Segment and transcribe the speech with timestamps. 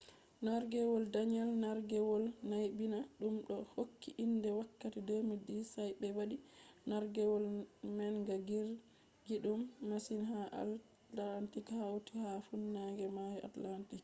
[0.45, 6.37] nargewol danielle nargewol naybina dum be hokki inde wakkati 2010 sa’a be wadi
[6.89, 7.45] nargewol
[7.97, 13.99] manga girgidum masin ha atlantic hauti ha funange mayo atlantic